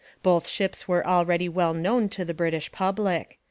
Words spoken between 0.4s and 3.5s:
ships were already well known to the British public.